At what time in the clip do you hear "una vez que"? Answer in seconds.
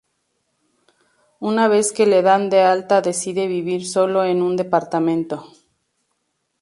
1.49-2.07